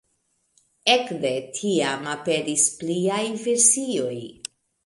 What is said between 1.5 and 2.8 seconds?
tiam aperis